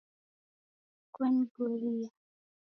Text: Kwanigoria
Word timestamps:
Kwanigoria 1.13 2.07